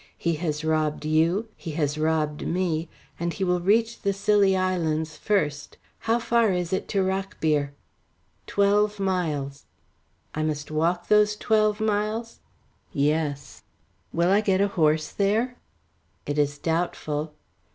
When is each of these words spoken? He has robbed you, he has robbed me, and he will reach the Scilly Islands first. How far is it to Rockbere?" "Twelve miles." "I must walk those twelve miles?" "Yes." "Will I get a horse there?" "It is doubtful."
He 0.17 0.33
has 0.37 0.63
robbed 0.65 1.05
you, 1.05 1.47
he 1.55 1.73
has 1.73 1.95
robbed 1.95 2.47
me, 2.47 2.89
and 3.19 3.31
he 3.33 3.43
will 3.43 3.59
reach 3.59 4.01
the 4.01 4.13
Scilly 4.13 4.57
Islands 4.57 5.15
first. 5.15 5.77
How 6.09 6.17
far 6.17 6.51
is 6.51 6.73
it 6.73 6.87
to 6.87 7.03
Rockbere?" 7.03 7.73
"Twelve 8.47 8.99
miles." 8.99 9.65
"I 10.33 10.41
must 10.41 10.71
walk 10.71 11.07
those 11.07 11.35
twelve 11.35 11.79
miles?" 11.79 12.39
"Yes." 12.91 13.61
"Will 14.11 14.31
I 14.31 14.41
get 14.41 14.59
a 14.59 14.69
horse 14.69 15.11
there?" 15.11 15.57
"It 16.25 16.39
is 16.39 16.57
doubtful." 16.57 17.35